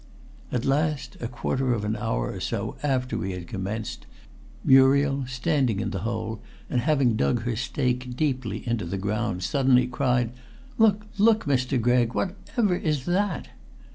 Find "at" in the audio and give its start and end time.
0.51-0.65